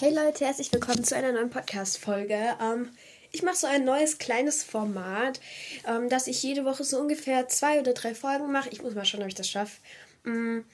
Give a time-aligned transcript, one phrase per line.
[0.00, 2.38] Hey Leute, herzlich willkommen zu einer neuen Podcast-Folge.
[2.62, 2.88] Ähm,
[3.32, 5.40] ich mache so ein neues kleines Format,
[5.88, 8.68] ähm, dass ich jede Woche so ungefähr zwei oder drei Folgen mache.
[8.68, 9.78] Ich muss mal schauen, ob ich das schaffe.
[10.24, 10.64] Ähm,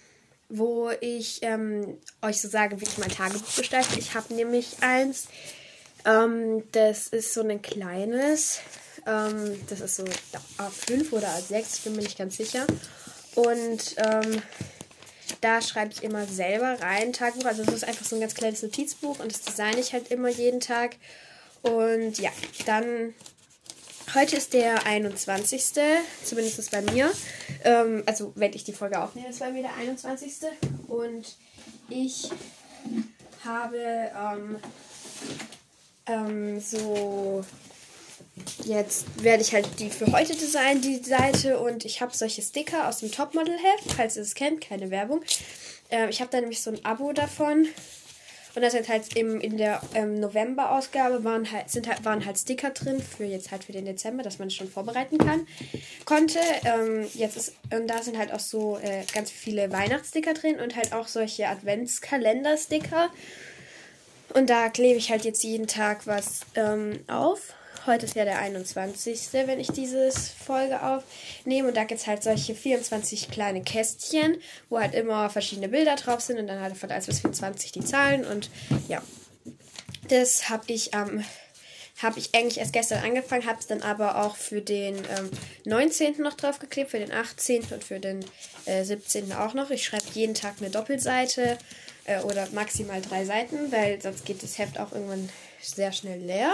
[0.50, 3.98] wo ich ähm, euch so sage, wie ich mein Tagebuch gestalte.
[3.98, 5.29] Ich habe nämlich eins,
[6.04, 8.61] ähm, das ist so ein kleines,
[9.06, 10.04] ähm, das ist so
[10.59, 12.66] A5 oder A6, ich bin mir nicht ganz sicher.
[13.36, 13.96] Und
[15.45, 17.45] da schreibe ich immer selber rein, Tagebuch.
[17.45, 20.30] Also das ist einfach so ein ganz kleines Notizbuch und das designe ich halt immer
[20.30, 20.96] jeden Tag.
[21.60, 22.30] Und ja,
[22.64, 23.12] dann
[24.14, 25.62] heute ist der 21.
[26.24, 27.12] Zumindest bei mir.
[27.62, 30.33] Ähm, also wenn ich die Folge aufnehme, ist bei mir der 21.
[30.88, 31.36] Und
[31.91, 32.30] ich
[33.45, 34.56] habe ähm,
[36.06, 37.45] ähm, so
[38.64, 41.59] Jetzt werde ich halt die für heute designen, die Seite.
[41.59, 45.22] Und ich habe solche Sticker aus dem Topmodel-Heft, falls ihr es kennt, keine Werbung.
[45.91, 47.69] Ähm, ich habe da nämlich so ein Abo davon.
[48.55, 52.38] Und da sind halt im, in der ähm, November-Ausgabe waren halt, sind halt, waren halt
[52.38, 55.46] Sticker drin für jetzt halt für den Dezember, dass man es schon vorbereiten kann,
[56.05, 56.39] konnte.
[56.64, 60.77] Ähm, jetzt ist, und da sind halt auch so äh, ganz viele Weihnachtssticker drin und
[60.77, 63.11] halt auch solche Adventskalender-Sticker.
[64.34, 67.55] Und da klebe ich halt jetzt jeden Tag was ähm, auf.
[67.86, 71.68] Heute ist ja der 21., wenn ich diese Folge aufnehme.
[71.68, 74.38] Und da gibt es halt solche 24 kleine Kästchen,
[74.70, 76.38] wo halt immer verschiedene Bilder drauf sind.
[76.38, 78.24] Und dann halt von 1 bis 24 die Zahlen.
[78.24, 78.48] Und
[78.88, 79.02] ja,
[80.08, 81.18] das habe ich am.
[81.18, 81.24] Ähm,
[82.02, 85.30] habe ich eigentlich erst gestern angefangen, habe es dann aber auch für den ähm,
[85.64, 86.20] 19.
[86.20, 87.62] noch draufgeklebt, für den 18.
[87.70, 88.24] und für den
[88.66, 89.32] äh, 17.
[89.32, 89.70] auch noch.
[89.70, 91.56] Ich schreibe jeden Tag eine Doppelseite
[92.05, 95.28] äh, oder maximal drei Seiten, weil sonst geht das Heft auch irgendwann
[95.60, 96.52] sehr schnell leer.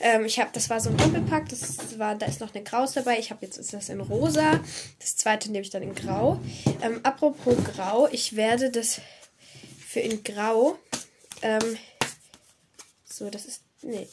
[0.00, 2.92] Ähm, ich habe, das war so ein Doppelpack, das war, da ist noch eine Graus
[2.92, 3.18] dabei.
[3.18, 4.60] Ich habe jetzt ist das in rosa.
[4.98, 6.40] Das zweite nehme ich dann in grau.
[6.82, 9.00] Ähm, apropos grau, ich werde das
[9.86, 10.78] für in grau.
[11.42, 11.76] Ähm,
[13.04, 13.62] so, das ist.
[13.82, 14.08] Nee.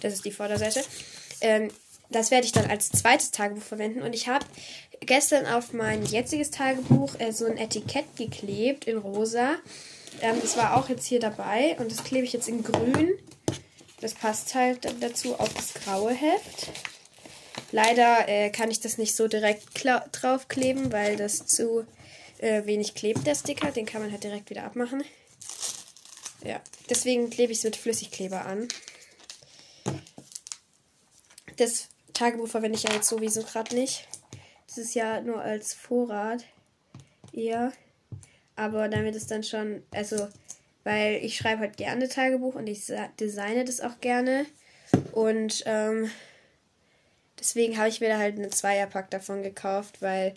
[0.00, 0.82] Das ist die Vorderseite.
[1.40, 1.70] Ähm,
[2.08, 4.02] das werde ich dann als zweites Tagebuch verwenden.
[4.02, 4.46] Und ich habe
[5.00, 9.56] gestern auf mein jetziges Tagebuch äh, so ein Etikett geklebt in rosa.
[10.20, 13.18] Ähm, das war auch jetzt hier dabei und das klebe ich jetzt in grün.
[14.00, 16.68] Das passt halt dazu auf das graue Heft.
[17.72, 21.86] Leider äh, kann ich das nicht so direkt draufkleben, weil das zu
[22.38, 23.70] äh, wenig klebt, der Sticker.
[23.72, 25.02] Den kann man halt direkt wieder abmachen.
[26.44, 28.68] Ja, deswegen klebe ich es mit Flüssigkleber an.
[31.56, 34.06] Das Tagebuch verwende ich ja jetzt sowieso gerade nicht.
[34.66, 36.44] Das ist ja nur als Vorrat
[37.32, 37.72] eher.
[38.56, 40.28] Aber wird es dann schon, also,
[40.84, 42.90] weil ich schreibe halt gerne Tagebuch und ich
[43.20, 44.46] designe das auch gerne.
[45.12, 46.10] Und ähm,
[47.38, 50.34] deswegen habe ich mir da halt einen Zweierpack davon gekauft, weil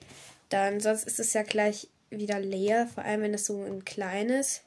[0.50, 4.62] dann, sonst ist es ja gleich wieder leer, vor allem wenn es so ein kleines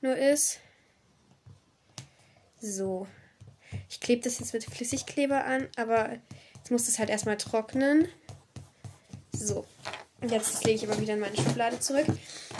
[0.00, 0.60] nur ist.
[2.60, 3.06] So.
[3.88, 6.18] Ich klebe das jetzt mit Flüssigkleber an, aber
[6.56, 8.08] jetzt muss das halt erstmal trocknen.
[9.32, 9.64] So.
[10.24, 12.06] Und jetzt lege ich aber wieder in meine Schublade zurück.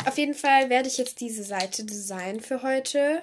[0.04, 3.22] Auf jeden Fall werde ich jetzt diese Seite designen für heute.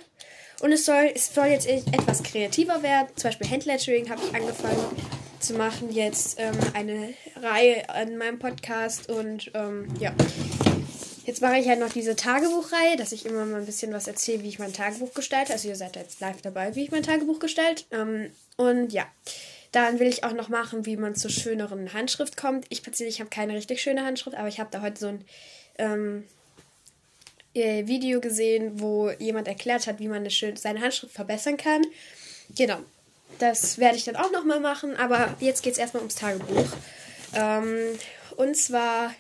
[0.62, 3.10] Und es soll, es soll jetzt etwas kreativer werden.
[3.16, 4.84] Zum Beispiel Handlettering habe ich angefangen
[5.40, 5.92] zu machen.
[5.92, 9.12] Jetzt ähm, eine Reihe an meinem Podcast.
[9.12, 10.12] Und ähm, ja.
[11.24, 14.42] Jetzt mache ich halt noch diese Tagebuchreihe, dass ich immer mal ein bisschen was erzähle,
[14.42, 15.54] wie ich mein Tagebuch gestalte.
[15.54, 17.84] Also ihr seid jetzt live dabei, wie ich mein Tagebuch gestalte.
[17.92, 19.06] Ähm, und ja.
[19.72, 22.66] Dann will ich auch noch machen, wie man zur schöneren Handschrift kommt.
[22.70, 25.26] Ich persönlich habe keine richtig schöne Handschrift, aber ich habe da heute so ein
[25.78, 26.24] ähm,
[27.54, 31.84] äh, Video gesehen, wo jemand erklärt hat, wie man schön, seine Handschrift verbessern kann.
[32.56, 32.80] Genau.
[33.40, 36.68] Das werde ich dann auch nochmal machen, aber jetzt geht es erstmal ums Tagebuch.
[37.34, 37.98] Ähm,
[38.36, 39.14] und zwar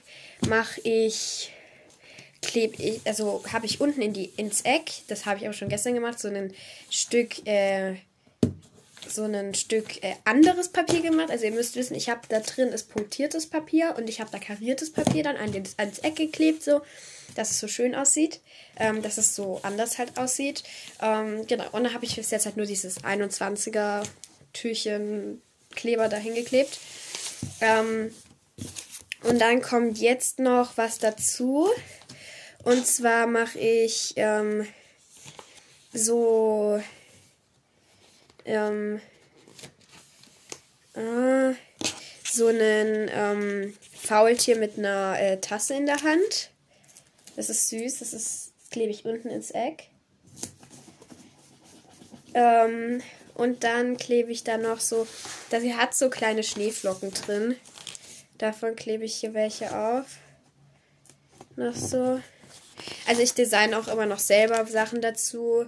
[0.47, 1.51] mache ich
[2.41, 5.69] klebe ich, also habe ich unten in die, ins Eck, das habe ich auch schon
[5.69, 6.53] gestern gemacht, so ein
[6.89, 7.95] Stück äh,
[9.13, 11.29] so ein Stück äh, anderes Papier gemacht.
[11.29, 14.39] Also ihr müsst wissen, ich habe da drin ist punktiertes Papier und ich habe da
[14.39, 16.81] kariertes Papier dann an den, ans Eck geklebt, so,
[17.35, 18.41] dass es so schön aussieht,
[18.77, 20.63] ähm, dass es so anders halt aussieht.
[21.01, 24.03] Ähm, genau, und dann habe ich bis jetzt halt nur dieses 21er
[24.53, 25.41] Türchen
[25.75, 26.79] Kleber dahin geklebt.
[27.61, 28.13] Ähm,
[29.23, 31.69] und dann kommt jetzt noch was dazu.
[32.63, 34.67] Und zwar mache ich ähm,
[35.93, 36.81] so
[38.45, 39.01] ähm,
[40.93, 41.53] äh,
[42.29, 46.51] so einen ähm, Faultier mit einer äh, Tasse in der Hand.
[47.35, 49.89] Das ist süß, das ist klebe ich unten ins Eck.
[52.33, 53.01] Ähm,
[53.35, 55.07] und dann klebe ich da noch so,
[55.49, 57.55] das hier hat so kleine Schneeflocken drin.
[58.37, 60.05] Davon klebe ich hier welche auf.
[61.55, 62.19] Noch so.
[63.07, 65.65] Also ich design auch immer noch selber Sachen dazu.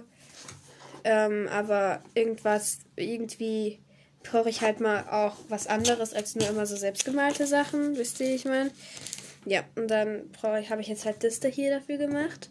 [1.04, 3.78] Ähm, aber irgendwas, irgendwie
[4.22, 7.96] brauche ich halt mal auch was anderes als nur immer so selbstgemalte Sachen.
[7.96, 8.70] Wisst ihr, ich meine?
[9.44, 12.48] Ja, und dann habe ich jetzt halt das da hier dafür gemacht.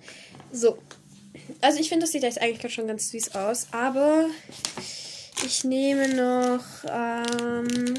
[0.51, 0.77] So.
[1.61, 3.67] Also ich finde, das sieht jetzt eigentlich schon ganz süß aus.
[3.71, 4.27] Aber
[5.43, 6.63] ich nehme noch.
[6.87, 7.95] Ähm,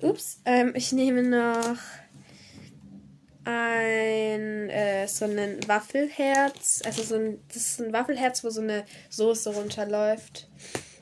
[0.00, 0.38] ups.
[0.44, 1.78] Ähm, ich nehme noch
[3.44, 6.82] ein äh, so ein Waffelherz.
[6.84, 7.42] Also so ein.
[7.48, 10.48] Das ist ein Waffelherz, wo so eine Soße runterläuft.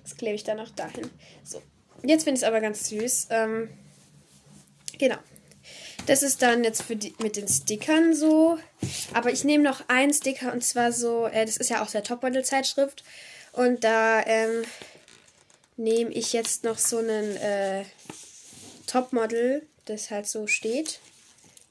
[0.02, 1.10] Das klebe ich dann noch dahin.
[1.44, 1.62] So.
[2.02, 3.28] Jetzt finde ich es aber ganz süß.
[3.30, 3.70] Ähm,
[4.98, 5.16] genau.
[6.06, 8.58] Das ist dann jetzt für die, mit den Stickern so.
[9.12, 12.02] Aber ich nehme noch einen Sticker und zwar so, äh, das ist ja auch der
[12.02, 13.04] Topmodel-Zeitschrift.
[13.52, 14.62] Und da ähm,
[15.76, 17.84] nehme ich jetzt noch so einen äh,
[18.86, 21.00] Topmodel, das halt so steht.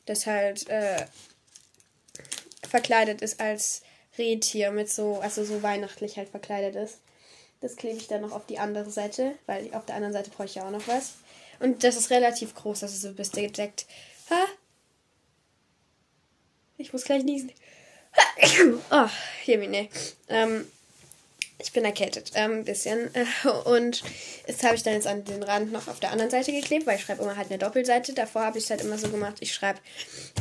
[0.08, 1.06] Das halt äh,
[2.68, 3.84] verkleidet ist als
[4.18, 6.98] Rentier mit so, also so weihnachtlich halt verkleidet ist.
[7.62, 10.46] Das klebe ich dann noch auf die andere Seite, weil auf der anderen Seite brauche
[10.46, 11.14] ich ja auch noch was.
[11.60, 13.86] Und das ist relativ groß, ist so ein bisschen gedeckt.
[14.30, 14.46] Ha?
[16.78, 17.52] Ich muss gleich niesen.
[18.92, 19.10] Oh,
[19.44, 19.90] hier bin ich.
[20.30, 20.68] Ähm,
[21.60, 23.10] ich bin erkältet, ein ähm, bisschen.
[23.66, 24.04] Und
[24.46, 26.98] jetzt habe ich dann jetzt an den Rand noch auf der anderen Seite geklebt, weil
[26.98, 28.14] ich schreibe immer halt eine Doppelseite.
[28.14, 29.80] Davor habe ich es halt immer so gemacht, ich schreibe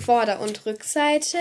[0.05, 1.39] Vorder- und Rückseite.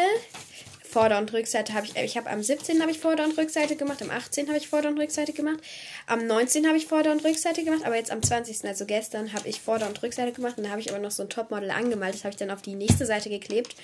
[0.96, 2.82] Vorder- und Rückseite habe ich, ich habe am 17.
[2.82, 4.48] habe ich Vorder- und Rückseite gemacht, am 18.
[4.48, 5.60] habe ich Vorder- und Rückseite gemacht,
[6.08, 6.66] am 19.
[6.68, 9.88] habe ich Vorder- und Rückseite gemacht, aber jetzt am 20., also gestern, habe ich Vorder-
[9.88, 12.32] und Rückseite gemacht und dann habe ich aber noch so ein Topmodel angemalt, das habe
[12.32, 13.76] ich dann auf die nächste Seite geklebt.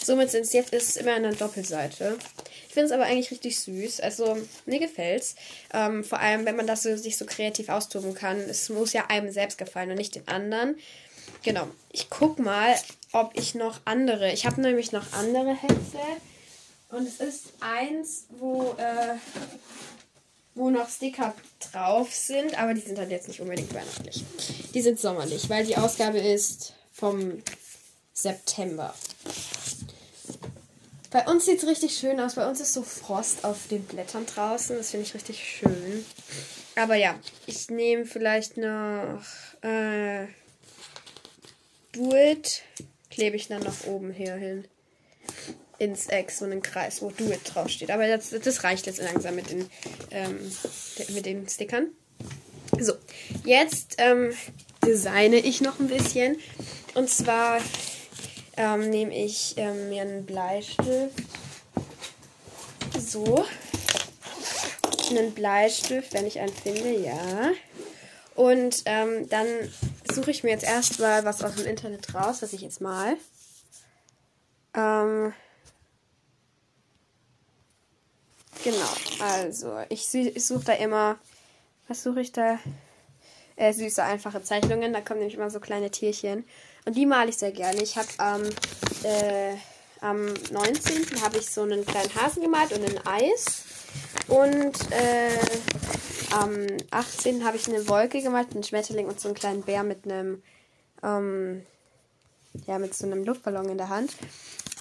[0.00, 2.16] Somit sind es jetzt ist es immer eine Doppelseite.
[2.68, 5.34] Ich finde es aber eigentlich richtig süß, also mir gefällt's.
[5.74, 8.38] Ähm, vor allem, wenn man das so, sich so kreativ austoben kann.
[8.38, 10.76] Es muss ja einem selbst gefallen und nicht den anderen.
[11.42, 11.66] Genau.
[11.90, 12.76] Ich guck mal,
[13.10, 14.30] ob ich noch andere.
[14.30, 15.98] Ich habe nämlich noch andere Hexe.
[16.92, 19.16] Und es ist eins, wo, äh,
[20.54, 21.34] wo noch Sticker
[21.72, 24.22] drauf sind, aber die sind halt jetzt nicht unbedingt weihnachtlich.
[24.74, 27.42] Die sind sommerlich, weil die Ausgabe ist vom
[28.12, 28.94] September.
[31.10, 32.34] Bei uns sieht es richtig schön aus.
[32.34, 34.76] Bei uns ist so Frost auf den Blättern draußen.
[34.76, 36.04] Das finde ich richtig schön.
[36.76, 39.22] Aber ja, ich nehme vielleicht noch
[39.62, 40.26] äh,
[41.92, 42.62] Do It.
[43.10, 44.66] Klebe ich dann nach oben hier hin
[45.82, 47.90] ins Eck so einen Kreis, wo Do It draufsteht.
[47.90, 49.68] Aber das, das reicht jetzt langsam mit den,
[50.12, 50.38] ähm,
[51.08, 51.88] mit den Stickern.
[52.78, 52.94] So,
[53.44, 54.32] jetzt ähm,
[54.86, 56.38] designe ich noch ein bisschen.
[56.94, 57.58] Und zwar
[58.56, 61.14] ähm, nehme ich ähm, mir einen Bleistift.
[62.98, 63.44] So.
[65.10, 67.50] Einen Bleistift, wenn ich einen finde, ja.
[68.34, 69.46] Und ähm, dann
[70.10, 73.16] suche ich mir jetzt erstmal was aus dem Internet raus, was ich jetzt mal.
[74.74, 75.34] Ähm,
[78.64, 81.18] Genau, also ich, ich suche da immer,
[81.88, 82.58] was suche ich da?
[83.56, 84.92] Äh, süße, einfache Zeichnungen.
[84.92, 86.44] Da kommen nämlich immer so kleine Tierchen.
[86.84, 87.82] Und die male ich sehr gerne.
[87.82, 88.48] Ich habe ähm,
[89.02, 89.56] äh,
[90.00, 91.22] am 19.
[91.22, 93.64] habe ich so einen kleinen Hasen gemalt und ein Eis.
[94.28, 95.38] Und äh,
[96.32, 97.44] am 18.
[97.44, 100.42] habe ich eine Wolke gemalt, einen Schmetterling und so einen kleinen Bär mit einem,
[101.02, 101.62] ähm,
[102.66, 104.12] ja, mit so einem Luftballon in der Hand.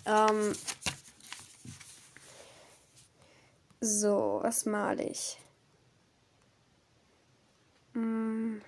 [0.06, 0.54] Ähm,
[3.82, 5.38] so, was male ich?
[7.96, 8.60] Hm.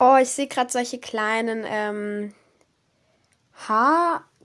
[0.00, 2.34] Oh, ich sehe gerade solche kleinen ähm,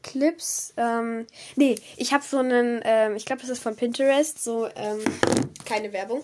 [0.03, 0.74] Haarclips.
[0.77, 5.03] Ähm, nee, ich habe so einen, ähm, ich glaube, das ist von Pinterest, so, ähm,
[5.65, 6.24] keine Werbung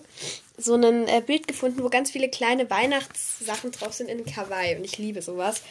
[0.62, 4.84] so ein äh, Bild gefunden, wo ganz viele kleine Weihnachtssachen drauf sind in Kawaii und
[4.84, 5.62] ich liebe sowas.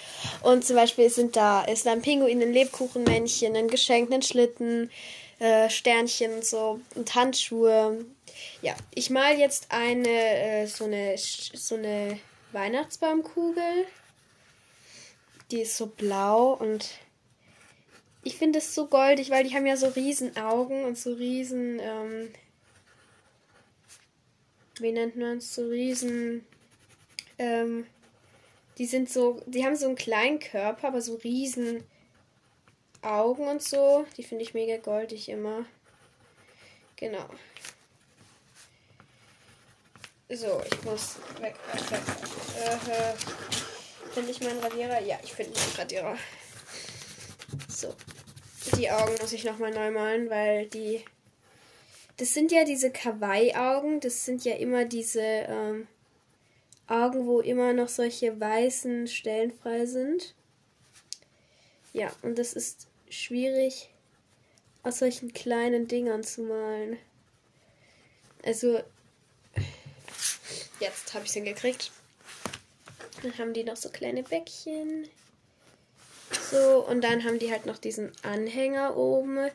[0.41, 4.89] Und zum Beispiel sind da, ist da ein Pinguin, ein Lebkuchenmännchen, ein Geschenk, ein Schlitten,
[5.37, 8.03] äh, Sternchen so und Handschuhe.
[8.63, 12.19] Ja, ich mal jetzt eine, äh, so eine, so eine
[12.51, 13.85] Weihnachtsbaumkugel.
[15.51, 16.89] Die ist so blau und
[18.23, 21.79] ich finde es so goldig, weil die haben ja so riesen Augen und so riesen,
[21.79, 22.31] ähm,
[24.79, 26.45] wie nennt man es, so riesen,
[27.37, 27.85] ähm,
[28.77, 31.83] die sind so, die haben so einen kleinen Körper, aber so riesen
[33.01, 34.05] Augen und so.
[34.17, 35.65] Die finde ich mega goldig immer.
[36.95, 37.25] Genau.
[40.29, 41.55] So, ich muss weg.
[42.57, 43.13] Äh, äh,
[44.13, 45.01] finde ich meinen Radierer?
[45.01, 46.17] Ja, ich finde meinen Radierer.
[47.67, 47.95] So.
[48.77, 51.03] Die Augen muss ich nochmal neu malen, weil die
[52.19, 54.01] das sind ja diese Kawaii-Augen.
[54.01, 55.87] Das sind ja immer diese ähm,
[56.85, 60.35] Augen, wo immer noch solche weißen Stellen frei sind.
[61.93, 63.89] Ja, und das ist schwierig
[64.83, 66.97] aus solchen kleinen Dingern zu malen.
[68.43, 68.81] Also,
[70.81, 71.91] jetzt habe ich sie gekriegt.
[73.23, 75.07] Dann haben die noch so kleine Bäckchen.
[76.49, 79.49] So, und dann haben die halt noch diesen Anhänger oben,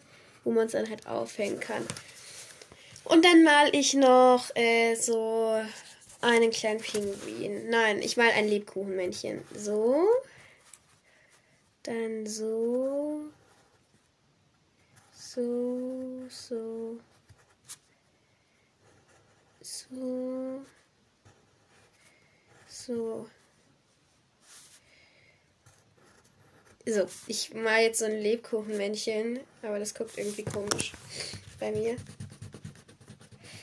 [0.45, 1.85] wo man es dann halt aufhängen kann.
[3.05, 5.61] Und dann mal ich noch äh, so
[6.21, 7.69] einen kleinen Pinguin.
[7.69, 9.43] Nein, ich mal ein Lebkuchenmännchen.
[9.55, 10.07] So.
[11.83, 13.25] Dann so.
[15.13, 16.99] So, so.
[19.61, 20.65] So.
[22.67, 23.27] So.
[26.87, 30.93] So, ich mal jetzt so ein Lebkuchenmännchen, aber das guckt irgendwie komisch
[31.59, 31.97] bei mir.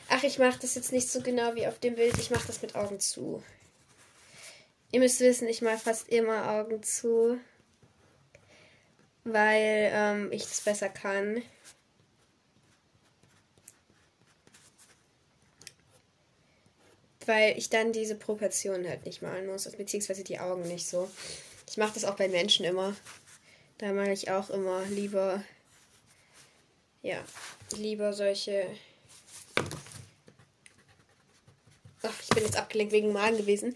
[0.10, 2.18] Ach, ich mache das jetzt nicht so genau wie auf dem Bild.
[2.18, 3.44] Ich mache das mit Augen zu.
[4.92, 7.40] Ihr müsst wissen, ich mache fast immer Augen zu,
[9.24, 11.44] weil ähm, ich das besser kann.
[17.28, 21.10] Weil ich dann diese Proportionen halt nicht malen muss, beziehungsweise die Augen nicht so.
[21.72, 22.94] Ich mache das auch bei Menschen immer.
[23.78, 25.42] Da mache ich auch immer lieber,
[27.02, 27.24] ja,
[27.78, 28.68] lieber solche
[32.04, 33.74] Ach, ich bin jetzt abgelenkt wegen Malen gewesen.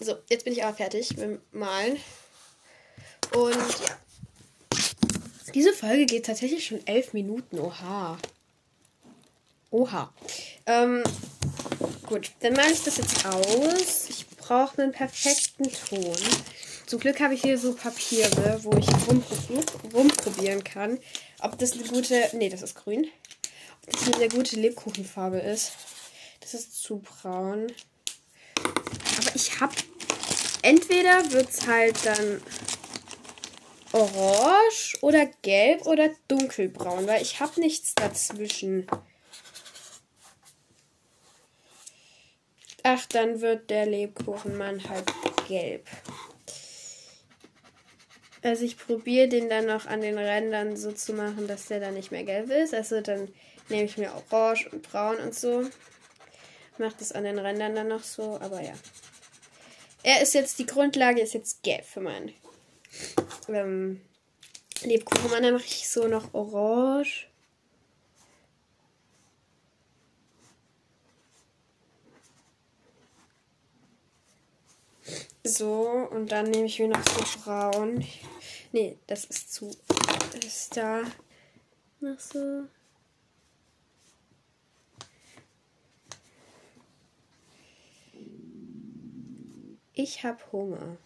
[0.00, 1.98] So, jetzt bin ich aber fertig mit Malen.
[3.34, 3.98] Und ja.
[5.52, 7.58] Diese Folge geht tatsächlich schon elf Minuten.
[7.58, 8.16] Oha.
[9.70, 10.14] Oha.
[10.64, 11.04] Ähm,
[12.06, 14.08] gut, dann male ich das jetzt aus.
[14.08, 16.16] Ich brauche einen perfekten Ton.
[16.94, 18.86] Zum Glück habe ich hier so Papiere, wo ich
[19.92, 21.00] rumprobieren kann,
[21.40, 22.28] ob das eine gute.
[22.34, 23.08] Nee, das ist grün.
[23.84, 25.72] Ob das eine gute Lebkuchenfarbe ist.
[26.38, 27.66] Das ist zu braun.
[28.56, 29.74] Aber ich habe.
[30.62, 32.40] Entweder wird es halt dann
[33.90, 38.86] orange oder gelb oder dunkelbraun, weil ich habe nichts dazwischen.
[42.84, 45.12] Ach, dann wird der Lebkuchenmann halt
[45.48, 45.88] gelb.
[48.44, 51.94] Also ich probiere den dann noch an den Rändern so zu machen, dass der dann
[51.94, 52.74] nicht mehr gelb ist.
[52.74, 53.28] Also dann
[53.68, 55.64] nehme ich mir orange und braun und so
[56.78, 58.74] macht es an den Rändern dann noch so, aber ja.
[60.02, 62.32] Er ist jetzt, die Grundlage ist jetzt gelb für meinen
[63.48, 64.02] ähm,
[64.82, 65.42] Lebkuchen.
[65.42, 67.28] dann mache ich so noch orange.
[75.46, 78.02] So, und dann nehme ich mir noch so braun.
[78.72, 79.70] Nee, das ist zu.
[80.42, 81.02] Ist da
[82.00, 82.64] noch so.
[89.92, 90.96] Ich habe Hunger.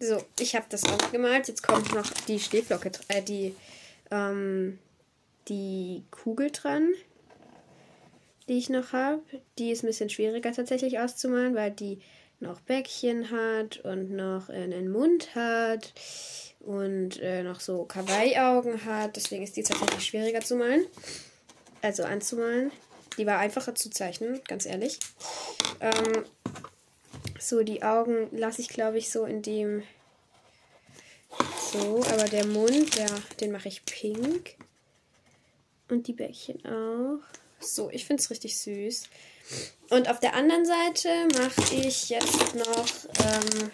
[0.00, 1.46] So, ich habe das aufgemalt.
[1.46, 3.54] Jetzt kommt noch die Stehflocke, äh, die,
[4.10, 4.78] ähm,
[5.48, 6.92] die Kugel dran,
[8.50, 9.22] die ich noch habe.
[9.58, 12.00] Die ist ein bisschen schwieriger tatsächlich auszumalen, weil die
[12.40, 15.94] noch Bäckchen hat und noch einen Mund hat
[16.58, 19.14] und äh, noch so Kawaii-Augen hat.
[19.14, 20.84] Deswegen ist die tatsächlich schwieriger zu malen.
[21.80, 22.72] Also anzumalen.
[23.18, 24.98] Die war einfacher zu zeichnen, ganz ehrlich.
[25.78, 26.24] Ähm,
[27.38, 29.84] so, die Augen lasse ich, glaube ich, so in dem.
[31.72, 34.56] So, aber der Mund, der, den mache ich pink.
[35.88, 37.39] Und die Bäckchen auch.
[37.60, 39.04] So, ich finde es richtig süß.
[39.90, 42.86] Und auf der anderen Seite mache ich jetzt noch
[43.24, 43.70] ähm,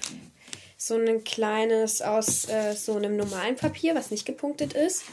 [0.76, 5.04] so ein kleines aus äh, so einem normalen Papier, was nicht gepunktet ist.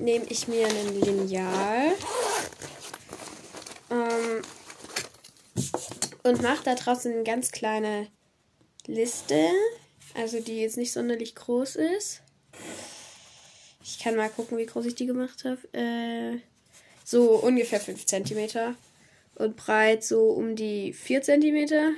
[0.00, 1.92] Nehme ich mir ein Lineal
[3.90, 4.42] ähm,
[6.22, 8.08] und mache da draußen eine ganz kleine
[8.86, 9.48] Liste,
[10.14, 12.22] also die jetzt nicht sonderlich groß ist.
[13.82, 15.60] Ich kann mal gucken, wie groß ich die gemacht habe.
[15.72, 16.40] Äh,
[17.06, 18.74] so ungefähr 5 cm.
[19.36, 21.94] Und breit so um die 4 cm.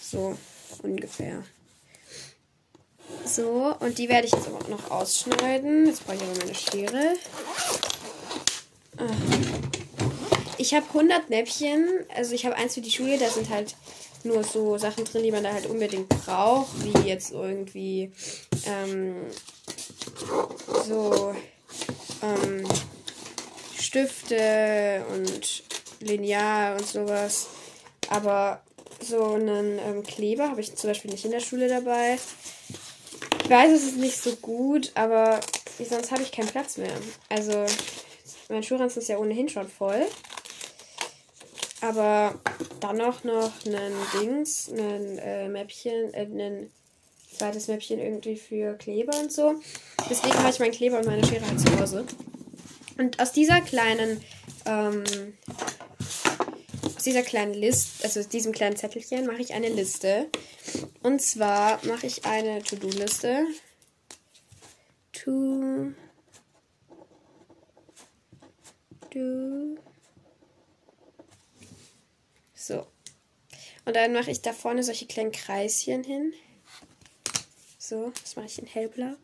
[0.00, 0.36] So
[0.82, 1.44] ungefähr.
[3.24, 5.86] So, und die werde ich jetzt aber auch noch ausschneiden.
[5.86, 7.16] Jetzt brauche ich aber meine Schere.
[8.96, 9.60] Ah
[10.60, 11.88] ich habe 100 Näppchen.
[12.14, 13.74] Also ich habe eins für die Schule, da sind halt
[14.24, 18.12] nur so Sachen drin, die man da halt unbedingt braucht, wie jetzt irgendwie
[18.66, 19.16] ähm,
[20.86, 21.34] so
[22.22, 22.68] ähm,
[23.90, 25.64] Stifte und
[25.98, 27.48] Lineal und sowas.
[28.08, 28.62] Aber
[29.00, 32.16] so einen ähm, Kleber habe ich zum Beispiel nicht in der Schule dabei.
[33.42, 35.40] Ich weiß, es ist nicht so gut, aber
[35.78, 36.92] sonst habe ich keinen Platz mehr.
[37.28, 37.66] Also
[38.48, 40.06] mein Schulranzen ist ja ohnehin schon voll.
[41.80, 42.38] aber
[42.78, 46.70] dann noch noch ein Dings, ein äh, Mäppchen, äh, ein
[47.36, 49.56] zweites Mäppchen irgendwie für Kleber und so.
[50.08, 52.06] Deswegen habe ich meinen Kleber und meine Schere halt zu Hause.
[53.00, 54.22] Und aus dieser kleinen,
[54.66, 55.04] ähm,
[56.84, 60.28] aus dieser kleinen Liste, also aus diesem kleinen Zettelchen, mache ich eine Liste.
[61.02, 63.46] Und zwar mache ich eine To-Do-Liste.
[65.12, 65.92] To
[69.14, 69.78] do.
[72.52, 72.86] So.
[73.86, 76.34] Und dann mache ich da vorne solche kleinen Kreischen hin.
[77.78, 79.16] So, das mache ich in hellblau.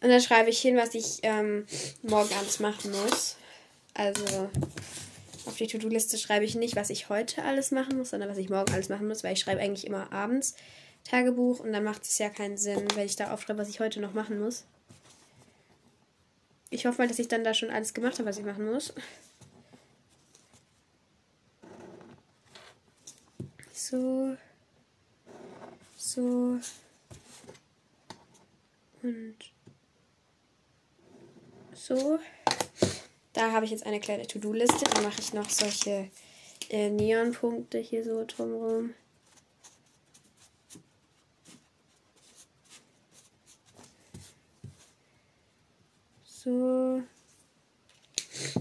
[0.00, 1.66] Und dann schreibe ich hin, was ich ähm,
[2.02, 3.36] morgen abends machen muss.
[3.94, 4.50] Also
[5.46, 8.48] auf die To-Do-Liste schreibe ich nicht, was ich heute alles machen muss, sondern was ich
[8.48, 10.54] morgen alles machen muss, weil ich schreibe eigentlich immer abends
[11.04, 14.00] Tagebuch und dann macht es ja keinen Sinn, wenn ich da aufschreibe, was ich heute
[14.00, 14.64] noch machen muss.
[16.70, 18.94] Ich hoffe mal, dass ich dann da schon alles gemacht habe, was ich machen muss.
[23.72, 24.36] So.
[25.96, 26.60] So.
[29.02, 29.36] Und
[31.90, 32.18] so.
[33.32, 34.84] Da habe ich jetzt eine kleine To-Do-Liste.
[34.94, 36.08] Da mache ich noch solche
[36.68, 38.94] äh, Neonpunkte hier so drumherum.
[46.24, 47.02] So.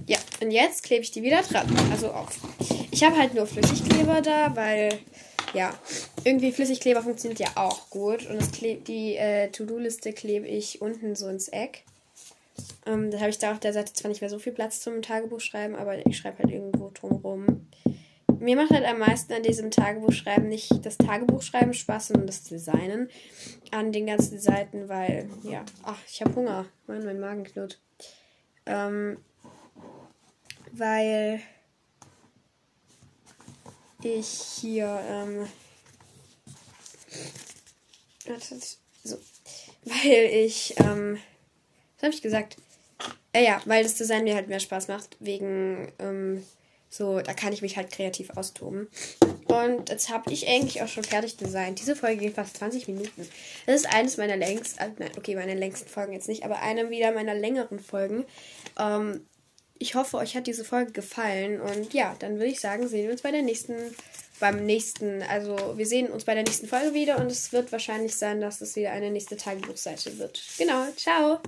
[0.08, 1.68] Ja, und jetzt klebe ich die wieder dran.
[1.92, 2.38] Also auf.
[2.92, 5.00] Ich habe halt nur Flüssigkleber da, weil
[5.54, 5.74] ja,
[6.24, 8.28] irgendwie Flüssigkleber funktioniert ja auch gut.
[8.28, 11.84] Und die äh, To-Do-Liste klebe ich unten so ins Eck.
[12.90, 15.04] Ähm, da habe ich da auf der Seite zwar nicht mehr so viel Platz zum
[15.04, 17.68] Tagebuch schreiben, aber ich schreibe halt irgendwo drumherum.
[18.40, 23.10] Mir macht halt am meisten an diesem Tagebuchschreiben nicht das Tagebuchschreiben Spaß, sondern das Designen
[23.70, 26.66] an den ganzen Seiten, weil, ja, ach, ich habe Hunger.
[26.88, 27.80] Mann, mein Magen knurrt.
[28.66, 29.18] Ähm,
[30.72, 31.42] weil
[34.02, 34.28] ich
[34.62, 35.48] hier, ähm,
[39.04, 39.18] so,
[39.84, 41.20] weil ich, ähm,
[41.98, 42.56] was habe ich gesagt?
[43.34, 46.44] Äh, ja, weil das Design mir halt mehr Spaß macht, wegen, ähm,
[46.90, 48.88] so, da kann ich mich halt kreativ austoben.
[49.46, 51.80] Und jetzt habe ich eigentlich auch schon fertig designt.
[51.80, 53.28] Diese Folge geht fast 20 Minuten.
[53.66, 56.90] Das ist eines meiner längsten, äh, nein, okay, meine längsten Folgen jetzt nicht, aber eine
[56.90, 58.26] wieder meiner längeren Folgen.
[58.80, 59.26] Ähm,
[59.78, 61.62] ich hoffe, euch hat diese Folge gefallen.
[61.62, 63.76] Und ja, dann würde ich sagen, sehen wir uns bei der nächsten,
[64.40, 68.16] beim nächsten, also wir sehen uns bei der nächsten Folge wieder und es wird wahrscheinlich
[68.16, 70.42] sein, dass es wieder eine nächste Tagebuchseite wird.
[70.58, 71.40] Genau, ciao!